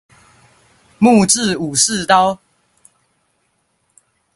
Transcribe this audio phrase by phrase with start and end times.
[0.97, 2.39] 木製武士刀